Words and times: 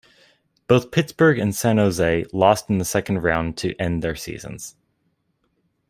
Both 0.65 0.89
Pittsburgh 0.89 1.37
and 1.37 1.53
San 1.53 1.77
Jose 1.77 2.25
lost 2.33 2.71
in 2.71 2.79
the 2.79 2.85
second 2.85 3.19
round 3.21 3.55
to 3.57 3.75
end 3.79 4.01
their 4.01 4.15
seasons. 4.15 4.75